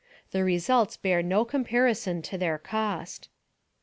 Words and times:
The 0.31 0.43
results 0.43 0.97
bear 0.97 1.21
no 1.21 1.45
comparison 1.45 2.23
to 2.23 2.35
their 2.35 2.57
cost. 2.57 3.29